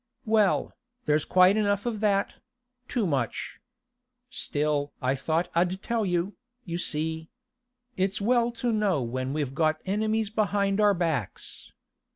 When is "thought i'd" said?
5.13-5.83